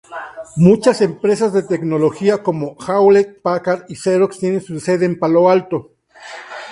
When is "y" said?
3.87-3.95